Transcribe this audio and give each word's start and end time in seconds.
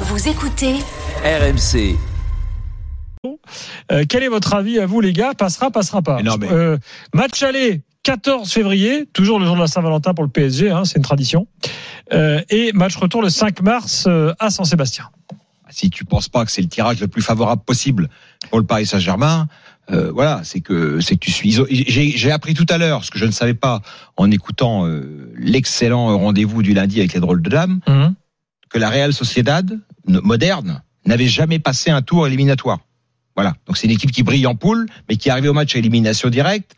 Vous 0.00 0.28
écoutez 0.28 0.74
RMC. 1.24 1.96
Euh, 3.90 4.04
quel 4.08 4.22
est 4.22 4.28
votre 4.28 4.54
avis 4.54 4.78
à 4.78 4.86
vous, 4.86 5.00
les 5.00 5.12
gars? 5.12 5.32
Passera, 5.34 5.70
passera 5.70 6.02
pas 6.02 6.22
non, 6.22 6.36
mais- 6.38 6.48
Euh, 6.50 6.76
Match 7.14 7.42
aller 7.42 7.82
14 8.02 8.52
février, 8.52 9.06
toujours 9.12 9.38
le 9.40 9.46
jour 9.46 9.56
de 9.56 9.60
la 9.60 9.66
Saint-Valentin 9.66 10.14
pour 10.14 10.24
le 10.24 10.30
PSG, 10.30 10.70
hein, 10.70 10.84
c'est 10.84 10.96
une 10.98 11.02
tradition. 11.02 11.46
Euh, 12.12 12.40
et 12.50 12.72
match 12.72 12.96
retour 12.96 13.20
le 13.22 13.30
5 13.30 13.62
mars 13.62 14.04
euh, 14.06 14.32
à 14.38 14.50
San-Sébastien. 14.50 15.08
si 15.70 15.90
tu 15.90 16.04
penses 16.04 16.28
pas 16.28 16.44
que 16.44 16.52
c'est 16.52 16.62
le 16.62 16.68
tirage 16.68 17.00
le 17.00 17.08
plus 17.08 17.22
favorable 17.22 17.62
possible 17.64 18.08
pour 18.50 18.58
le 18.60 18.64
Paris 18.64 18.86
Saint-Germain, 18.86 19.48
euh, 19.90 20.10
voilà, 20.12 20.42
c'est 20.44 20.60
que 20.60 21.00
c'est 21.00 21.14
que 21.16 21.20
tu 21.20 21.32
suis. 21.32 21.56
J'ai 21.68 22.30
appris 22.30 22.54
tout 22.54 22.66
à 22.68 22.78
l'heure 22.78 23.02
ce 23.04 23.10
que 23.10 23.18
je 23.18 23.24
ne 23.24 23.30
savais 23.32 23.54
pas 23.54 23.82
en 24.16 24.30
écoutant 24.30 24.86
euh, 24.86 25.32
l'excellent 25.36 26.16
rendez-vous 26.18 26.62
du 26.62 26.72
lundi 26.74 27.00
avec 27.00 27.12
les 27.14 27.20
drôles 27.20 27.42
de 27.42 27.50
dames, 27.50 27.80
que 28.68 28.78
la 28.78 28.90
Real 28.90 29.12
Sociedad 29.12 29.78
moderne 30.06 30.82
n'avait 31.04 31.28
jamais 31.28 31.58
passé 31.58 31.90
un 31.90 32.02
tour 32.02 32.26
éliminatoire. 32.26 32.80
Voilà, 33.36 33.54
donc 33.66 33.76
c'est 33.76 33.86
une 33.86 33.92
équipe 33.92 34.12
qui 34.12 34.22
brille 34.22 34.46
en 34.46 34.54
poule, 34.54 34.86
mais 35.08 35.16
qui 35.16 35.28
est 35.28 35.32
arrivée 35.32 35.48
au 35.48 35.52
match 35.52 35.76
à 35.76 35.78
élimination 35.78 36.30
directe 36.30 36.74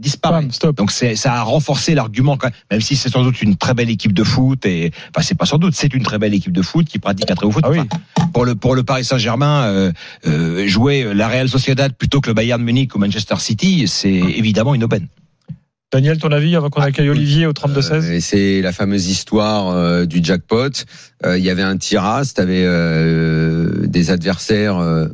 disparaît. 0.00 0.48
Stop. 0.50 0.76
Donc 0.76 0.90
c'est 0.90 1.14
ça 1.14 1.34
a 1.34 1.42
renforcé 1.42 1.94
l'argument 1.94 2.36
même, 2.70 2.80
si 2.80 2.96
c'est 2.96 3.10
sans 3.10 3.22
doute 3.22 3.42
une 3.42 3.56
très 3.56 3.74
belle 3.74 3.90
équipe 3.90 4.12
de 4.12 4.24
foot 4.24 4.64
et 4.66 4.90
enfin 5.10 5.22
c'est 5.22 5.34
pas 5.34 5.46
sans 5.46 5.58
doute 5.58 5.74
c'est 5.76 5.92
une 5.94 6.02
très 6.02 6.18
belle 6.18 6.34
équipe 6.34 6.52
de 6.52 6.62
foot 6.62 6.86
qui 6.86 6.98
pratique 6.98 7.30
un 7.30 7.34
très 7.34 7.46
beau 7.46 7.52
foot. 7.52 7.64
Ah 7.66 7.70
oui. 7.70 7.80
Enfin, 7.80 8.28
pour 8.32 8.44
le 8.44 8.54
pour 8.54 8.74
le 8.74 8.82
Paris 8.82 9.04
Saint-Germain 9.04 9.64
euh, 9.64 9.92
euh, 10.26 10.66
jouer 10.66 11.14
la 11.14 11.28
Real 11.28 11.48
Sociedad 11.48 11.92
plutôt 11.92 12.20
que 12.20 12.28
le 12.28 12.34
Bayern 12.34 12.62
Munich 12.62 12.94
ou 12.94 12.98
Manchester 12.98 13.36
City, 13.38 13.86
c'est 13.86 14.08
évidemment 14.10 14.74
une 14.74 14.84
aubaine. 14.84 15.06
Daniel, 15.92 16.18
ton 16.18 16.30
avis 16.30 16.54
avant 16.54 16.70
qu'on 16.70 16.82
accueille 16.82 17.10
Olivier 17.10 17.46
au 17.46 17.52
32-16 17.52 17.92
Euh, 17.92 18.20
c'est 18.20 18.60
la 18.62 18.72
fameuse 18.72 19.08
histoire 19.08 19.70
euh, 19.70 20.06
du 20.06 20.20
jackpot. 20.22 20.70
Euh, 21.26 21.36
Il 21.36 21.44
y 21.44 21.50
avait 21.50 21.62
un 21.62 21.76
tirage, 21.76 22.34
tu 22.34 22.40
avais 22.40 22.64
des 23.88 24.10
adversaires 24.10 25.08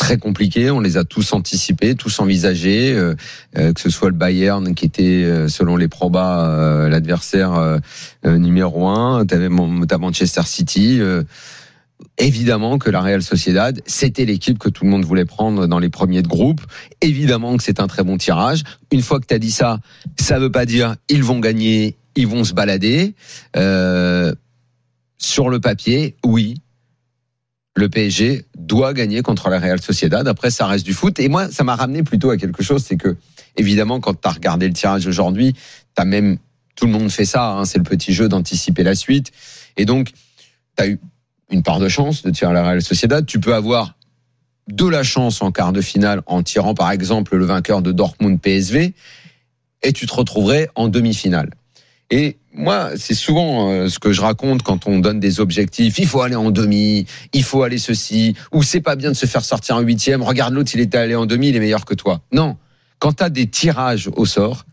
très 0.00 0.16
compliqués. 0.16 0.70
On 0.70 0.80
les 0.80 0.96
a 0.96 1.04
tous 1.04 1.34
anticipés, 1.34 1.94
tous 1.94 2.18
envisagés, 2.20 2.94
euh, 2.94 3.14
euh, 3.58 3.74
que 3.74 3.80
ce 3.80 3.90
soit 3.90 4.08
le 4.08 4.14
Bayern 4.14 4.74
qui 4.74 4.86
était, 4.86 5.24
euh, 5.24 5.46
selon 5.46 5.76
les 5.76 5.88
probas, 5.88 6.88
l'adversaire 6.88 7.78
numéro 8.24 8.88
un. 8.88 9.26
Tu 9.26 9.34
avais 9.34 9.50
Manchester 9.50 10.42
City. 10.46 11.00
Évidemment 12.18 12.78
que 12.78 12.90
la 12.90 13.00
Real 13.00 13.22
Sociedad, 13.22 13.80
c'était 13.86 14.24
l'équipe 14.24 14.58
que 14.58 14.68
tout 14.68 14.84
le 14.84 14.90
monde 14.90 15.04
voulait 15.04 15.24
prendre 15.24 15.66
dans 15.66 15.78
les 15.78 15.88
premiers 15.88 16.22
de 16.22 16.28
groupe. 16.28 16.60
Évidemment 17.00 17.56
que 17.56 17.62
c'est 17.62 17.80
un 17.80 17.86
très 17.86 18.04
bon 18.04 18.18
tirage. 18.18 18.62
Une 18.90 19.02
fois 19.02 19.20
que 19.20 19.26
tu 19.26 19.34
as 19.34 19.38
dit 19.38 19.50
ça, 19.50 19.78
ça 20.18 20.38
veut 20.38 20.52
pas 20.52 20.66
dire 20.66 20.96
ils 21.08 21.24
vont 21.24 21.40
gagner, 21.40 21.96
ils 22.16 22.26
vont 22.26 22.44
se 22.44 22.52
balader. 22.52 23.14
Euh, 23.56 24.34
sur 25.18 25.48
le 25.48 25.60
papier, 25.60 26.16
oui, 26.24 26.56
le 27.76 27.88
PSG 27.88 28.44
doit 28.58 28.92
gagner 28.92 29.22
contre 29.22 29.48
la 29.48 29.58
Real 29.58 29.80
Sociedad. 29.80 30.26
Après, 30.26 30.50
ça 30.50 30.66
reste 30.66 30.84
du 30.84 30.92
foot. 30.92 31.18
Et 31.20 31.28
moi, 31.28 31.50
ça 31.50 31.64
m'a 31.64 31.76
ramené 31.76 32.02
plutôt 32.02 32.30
à 32.30 32.36
quelque 32.36 32.62
chose, 32.62 32.84
c'est 32.84 32.96
que, 32.96 33.16
évidemment, 33.56 34.00
quand 34.00 34.20
tu 34.20 34.28
as 34.28 34.32
regardé 34.32 34.66
le 34.66 34.74
tirage 34.74 35.06
aujourd'hui, 35.06 35.54
tu 35.96 36.04
même, 36.04 36.38
tout 36.74 36.86
le 36.86 36.92
monde 36.92 37.10
fait 37.10 37.24
ça, 37.24 37.52
hein, 37.52 37.64
c'est 37.64 37.78
le 37.78 37.84
petit 37.84 38.12
jeu 38.12 38.28
d'anticiper 38.28 38.82
la 38.82 38.94
suite. 38.94 39.30
Et 39.76 39.84
donc, 39.84 40.12
tu 40.76 40.82
as 40.82 40.88
eu 40.88 40.98
une 41.50 41.62
part 41.62 41.78
de 41.80 41.88
chance 41.88 42.22
de 42.22 42.30
tirer 42.30 42.52
la 42.52 42.62
Real 42.62 42.82
Sociedad. 42.82 43.24
Tu 43.26 43.40
peux 43.40 43.54
avoir 43.54 43.94
de 44.68 44.86
la 44.86 45.02
chance 45.02 45.42
en 45.42 45.50
quart 45.50 45.72
de 45.72 45.80
finale 45.80 46.22
en 46.26 46.42
tirant, 46.42 46.74
par 46.74 46.90
exemple, 46.90 47.36
le 47.36 47.44
vainqueur 47.44 47.82
de 47.82 47.92
Dortmund 47.92 48.40
PSV, 48.40 48.94
et 49.82 49.92
tu 49.92 50.06
te 50.06 50.14
retrouverais 50.14 50.68
en 50.74 50.88
demi-finale. 50.88 51.50
Et 52.10 52.38
moi, 52.52 52.90
c'est 52.96 53.14
souvent 53.14 53.70
euh, 53.70 53.88
ce 53.88 53.98
que 53.98 54.12
je 54.12 54.20
raconte 54.20 54.62
quand 54.62 54.86
on 54.86 54.98
donne 54.98 55.20
des 55.20 55.38
objectifs. 55.40 55.98
Il 55.98 56.06
faut 56.06 56.22
aller 56.22 56.34
en 56.34 56.50
demi, 56.50 57.06
il 57.32 57.44
faut 57.44 57.62
aller 57.62 57.78
ceci, 57.78 58.34
ou 58.52 58.62
c'est 58.62 58.80
pas 58.80 58.96
bien 58.96 59.10
de 59.10 59.16
se 59.16 59.26
faire 59.26 59.44
sortir 59.44 59.76
en 59.76 59.80
huitième. 59.80 60.22
Regarde 60.22 60.52
l'autre, 60.54 60.72
il 60.74 60.80
était 60.80 60.98
allé 60.98 61.14
en 61.14 61.26
demi, 61.26 61.48
il 61.48 61.56
est 61.56 61.60
meilleur 61.60 61.84
que 61.84 61.94
toi. 61.94 62.20
Non, 62.32 62.56
quand 62.98 63.14
tu 63.14 63.22
as 63.22 63.30
des 63.30 63.46
tirages 63.46 64.10
au 64.14 64.26
sort, 64.26 64.66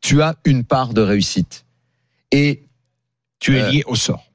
tu 0.00 0.20
as 0.22 0.34
une 0.44 0.64
part 0.64 0.92
de 0.94 1.00
réussite. 1.00 1.64
Et 2.30 2.62
Tu 3.40 3.56
es 3.56 3.62
Euh, 3.62 3.70
lié 3.70 3.82
au 3.86 3.94
sort. 3.96 4.31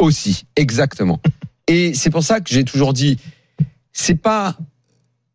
Aussi, 0.00 0.44
exactement. 0.56 1.20
Et 1.68 1.94
c'est 1.94 2.10
pour 2.10 2.22
ça 2.22 2.40
que 2.40 2.48
j'ai 2.50 2.64
toujours 2.64 2.92
dit, 2.92 3.18
c'est 3.92 4.14
pas 4.14 4.56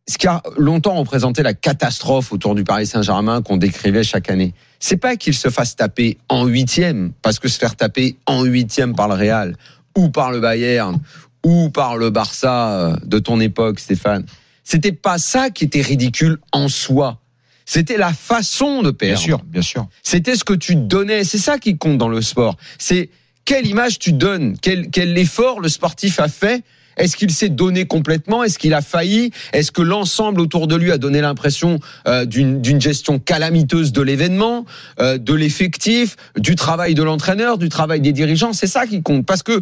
ce 0.08 0.18
qui 0.18 0.28
a 0.28 0.42
longtemps 0.58 0.96
représenté 0.96 1.44
la 1.44 1.54
catastrophe 1.54 2.32
autour 2.32 2.56
du 2.56 2.64
Paris 2.64 2.88
Saint-Germain 2.88 3.42
qu'on 3.42 3.58
décrivait 3.58 4.04
chaque 4.04 4.30
année. 4.30 4.54
C'est 4.80 4.98
pas 4.98 5.16
qu'il 5.16 5.34
se 5.34 5.50
fasse 5.50 5.76
taper 5.76 6.18
en 6.30 6.46
huitième, 6.46 7.12
parce 7.22 7.40
que 7.40 7.48
se 7.48 7.60
faire 7.60 7.76
taper 7.76 8.18
en 8.26 8.44
huitième 8.44 8.96
par 8.96 9.08
le 9.08 9.16
Real, 9.16 9.56
ou 9.98 10.10
par 10.10 10.32
le 10.32 10.40
Bayern, 10.40 11.00
ou 11.44 11.70
par 11.70 11.98
le 11.98 12.10
Barça 12.10 12.72
euh, 12.72 12.96
de 13.04 13.20
ton 13.20 13.40
époque, 13.40 13.80
Stéphane. 13.80 14.26
C'était 14.64 14.92
pas 14.92 15.18
ça 15.18 15.50
qui 15.50 15.66
était 15.66 15.82
ridicule 15.82 16.40
en 16.52 16.68
soi. 16.68 17.20
C'était 17.66 17.98
la 17.98 18.14
façon 18.14 18.82
de 18.82 18.92
Bien 18.92 18.94
perdre. 18.94 19.22
sûr, 19.22 19.44
bien 19.44 19.62
sûr. 19.62 19.88
C'était 20.04 20.36
ce 20.36 20.44
que 20.44 20.54
tu 20.54 20.76
donnais. 20.76 21.24
C'est 21.24 21.38
ça 21.38 21.58
qui 21.58 21.78
compte 21.78 21.98
dans 21.98 22.10
le 22.10 22.22
sport. 22.22 22.58
C'est 22.78 23.10
quelle 23.46 23.68
image 23.68 24.00
tu 24.00 24.14
donnes, 24.14 24.56
quel, 24.62 24.90
quel 24.90 25.18
effort 25.18 25.60
le 25.60 25.70
sportif 25.70 26.20
a 26.20 26.28
fait? 26.28 26.64
Est-ce 26.98 27.16
qu'il 27.16 27.32
s'est 27.32 27.50
donné 27.50 27.86
complètement? 27.86 28.44
Est-ce 28.44 28.60
qu'il 28.60 28.74
a 28.74 28.82
failli? 28.82 29.32
Est-ce 29.54 29.72
que 29.72 29.82
l'ensemble 29.82 30.42
autour 30.42 30.68
de 30.68 30.76
lui 30.76 30.92
a 30.92 30.98
donné 30.98 31.22
l'impression 31.22 31.80
euh, 32.08 32.26
d'une 32.26 32.82
gestion 32.82 33.18
calamiteuse 33.18 33.92
de 33.92 34.02
l'événement, 34.02 34.66
euh, 35.00 35.18
de 35.18 35.34
l'effectif, 35.34 36.18
du 36.38 36.56
travail 36.56 36.94
de 36.94 37.04
l'entraîneur, 37.04 37.58
du 37.58 37.70
travail 37.70 38.02
des 38.02 38.12
dirigeants? 38.12 38.54
C'est 38.54 38.68
ça 38.68 38.86
qui 38.86 39.02
compte. 39.02 39.26
Parce 39.26 39.42
que 39.42 39.62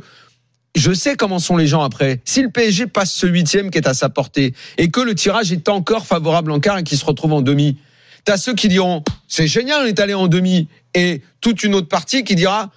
je 0.75 0.91
sais 0.91 1.15
comment 1.15 1.39
sont 1.39 1.55
les 1.55 1.67
gens 1.67 1.81
après. 1.81 2.19
Si 2.25 2.41
le 2.41 2.49
PSG 2.49 2.87
passe 2.87 3.11
ce 3.11 3.27
huitième 3.27 3.69
qui 3.69 3.77
est 3.77 3.87
à 3.87 3.93
sa 3.93 4.09
portée 4.09 4.53
et 4.77 4.89
que 4.89 5.01
le 5.01 5.15
tirage 5.15 5.51
est 5.51 5.69
encore 5.69 6.05
favorable 6.05 6.51
en 6.51 6.59
quart 6.59 6.77
et 6.77 6.83
qu'il 6.83 6.97
se 6.97 7.05
retrouve 7.05 7.33
en 7.33 7.41
demi, 7.41 7.77
T'as 8.25 8.37
ceux 8.37 8.53
qui 8.53 8.67
diront 8.67 9.03
c'est 9.27 9.47
génial, 9.47 9.81
on 9.83 9.87
est 9.87 9.99
allé 9.99 10.13
en 10.13 10.27
demi, 10.27 10.67
et 10.93 11.21
toute 11.41 11.63
une 11.63 11.75
autre 11.75 11.87
partie 11.87 12.23
qui 12.23 12.35
dira 12.35 12.71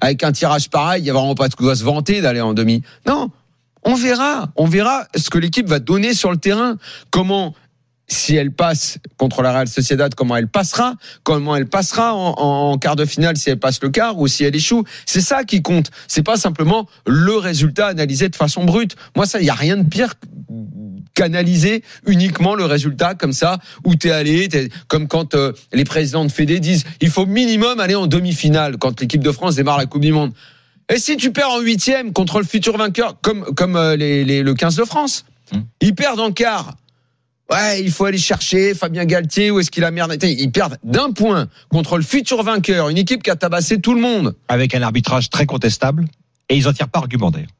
avec 0.00 0.22
un 0.22 0.32
tirage 0.32 0.70
pareil, 0.70 1.02
il 1.02 1.06
y 1.06 1.10
a 1.10 1.12
vraiment 1.12 1.34
pas 1.34 1.48
de 1.48 1.54
quoi 1.54 1.74
se 1.76 1.84
vanter 1.84 2.20
d'aller 2.20 2.40
en 2.40 2.54
demi. 2.54 2.82
Non, 3.06 3.30
on 3.84 3.94
verra, 3.94 4.48
on 4.56 4.66
verra 4.66 5.06
ce 5.16 5.30
que 5.30 5.38
l'équipe 5.38 5.68
va 5.68 5.78
donner 5.78 6.14
sur 6.14 6.30
le 6.30 6.38
terrain, 6.38 6.76
comment 7.10 7.54
si 8.06 8.36
elle 8.36 8.52
passe 8.52 8.98
contre 9.16 9.42
la 9.42 9.52
Real 9.52 9.68
Sociedad, 9.68 10.14
comment 10.14 10.36
elle 10.36 10.48
passera, 10.48 10.94
comment 11.22 11.56
elle 11.56 11.66
passera 11.66 12.14
en 12.14 12.76
quart 12.76 12.96
de 12.96 13.04
finale 13.04 13.36
si 13.36 13.50
elle 13.50 13.58
passe 13.58 13.82
le 13.82 13.88
quart 13.88 14.18
ou 14.18 14.28
si 14.28 14.44
elle 14.44 14.54
échoue? 14.54 14.84
C'est 15.06 15.20
ça 15.20 15.44
qui 15.44 15.62
compte. 15.62 15.90
C'est 16.06 16.22
pas 16.22 16.36
simplement 16.36 16.86
le 17.06 17.36
résultat 17.36 17.86
analysé 17.86 18.28
de 18.28 18.36
façon 18.36 18.64
brute. 18.64 18.96
Moi, 19.16 19.26
ça, 19.26 19.40
il 19.40 19.46
y 19.46 19.50
a 19.50 19.54
rien 19.54 19.78
de 19.78 19.88
pire 19.88 20.14
qu'analyser 21.14 21.82
uniquement 22.06 22.54
le 22.54 22.64
résultat 22.64 23.14
comme 23.14 23.32
ça 23.32 23.58
où 23.84 23.94
t'es 23.94 24.10
allé, 24.10 24.48
t'es- 24.48 24.68
comme 24.88 25.08
quand 25.08 25.34
euh, 25.34 25.52
les 25.72 25.84
présidents 25.84 26.24
de 26.24 26.30
Fédé 26.32 26.60
disent 26.60 26.84
il 27.00 27.10
faut 27.10 27.24
minimum 27.26 27.80
aller 27.80 27.94
en 27.94 28.06
demi-finale 28.06 28.76
quand 28.78 29.00
l'équipe 29.00 29.22
de 29.22 29.32
France 29.32 29.54
démarre 29.54 29.78
la 29.78 29.86
Coupe 29.86 30.02
du 30.02 30.12
Monde. 30.12 30.32
Et 30.92 30.98
si 30.98 31.16
tu 31.16 31.32
perds 31.32 31.50
en 31.50 31.60
huitième 31.60 32.12
contre 32.12 32.40
le 32.40 32.44
futur 32.44 32.76
vainqueur, 32.76 33.16
comme 33.22 33.44
comme 33.54 33.76
euh, 33.76 33.96
les, 33.96 34.24
les- 34.24 34.42
le 34.42 34.54
15 34.54 34.76
de 34.76 34.84
France, 34.84 35.24
Mmh. 35.52 35.58
ils 35.82 35.94
perdent 35.94 36.20
en 36.20 36.32
quart. 36.32 36.74
Ouais, 37.52 37.82
il 37.82 37.90
faut 37.92 38.06
aller 38.06 38.16
chercher 38.16 38.72
Fabien 38.72 39.04
Galtier, 39.04 39.50
où 39.50 39.60
est-ce 39.60 39.70
qu'il 39.70 39.84
a 39.84 39.90
merdé? 39.90 40.16
Ils 40.32 40.50
perdent 40.50 40.78
d'un 40.82 41.12
point 41.12 41.48
contre 41.68 41.98
le 41.98 42.02
futur 42.02 42.42
vainqueur, 42.42 42.88
une 42.88 42.96
équipe 42.96 43.22
qui 43.22 43.30
a 43.30 43.36
tabassé 43.36 43.78
tout 43.78 43.92
le 43.94 44.00
monde. 44.00 44.34
Avec 44.48 44.74
un 44.74 44.80
arbitrage 44.80 45.28
très 45.28 45.44
contestable. 45.44 46.06
Et 46.48 46.56
ils 46.56 46.66
en 46.66 46.72
tirent 46.72 46.88
pas 46.88 47.00
argument 47.00 47.30
d'ailleurs. 47.30 47.50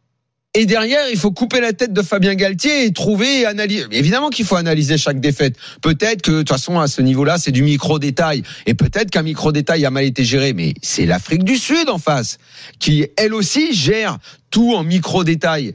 Et 0.57 0.67
derrière, 0.67 1.09
il 1.11 1.19
faut 1.19 1.33
couper 1.33 1.61
la 1.61 1.73
tête 1.73 1.93
de 1.93 2.01
Fabien 2.01 2.37
Galtier 2.37 2.85
et 2.85 2.93
trouver 2.93 3.41
et 3.41 3.47
analyser. 3.47 3.87
Évidemment 3.91 4.31
qu'il 4.31 4.45
faut 4.47 4.55
analyser 4.55 4.97
chaque 4.97 5.19
défaite. 5.19 5.57
Peut-être 5.83 6.23
que, 6.23 6.31
de 6.31 6.39
toute 6.39 6.49
façon, 6.51 6.79
à 6.79 6.87
ce 6.87 7.03
niveau-là, 7.03 7.39
c'est 7.39 7.51
du 7.51 7.63
micro-détail. 7.63 8.45
Et 8.67 8.75
peut-être 8.75 9.11
qu'un 9.11 9.23
micro-détail 9.23 9.85
a 9.85 9.91
mal 9.91 10.05
été 10.05 10.25
géré. 10.25 10.53
Mais 10.53 10.75
c'est 10.81 11.07
l'Afrique 11.07 11.43
du 11.43 11.57
Sud 11.57 11.89
en 11.89 11.99
face, 11.99 12.39
qui, 12.79 13.05
elle 13.17 13.35
aussi, 13.35 13.75
gère 13.75 14.19
tout 14.53 14.75
en 14.75 14.85
micro-détail. 14.85 15.75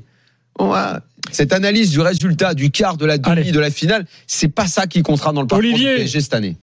Voilà. 0.58 1.02
Cette 1.32 1.52
analyse 1.52 1.90
du 1.92 2.00
résultat 2.00 2.54
du 2.54 2.72
quart, 2.72 2.96
de 2.96 3.06
la 3.06 3.18
demi, 3.18 3.40
Allez. 3.42 3.52
de 3.52 3.60
la 3.60 3.70
finale, 3.70 4.06
c'est 4.28 4.48
pas 4.48 4.68
ça 4.68 4.88
qui 4.88 5.02
comptera 5.04 5.34
dans 5.34 5.42
le 5.42 5.48
parcours 5.48 5.68
Olivier. 5.70 5.92
du 5.92 5.96
PSG 5.98 6.22
cette 6.22 6.34
année. 6.34 6.56